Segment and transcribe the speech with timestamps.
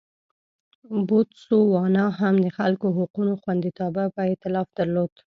[1.07, 5.13] بوتسوانا هم د خلکو حقونو خوندیتابه اېتلاف درلود.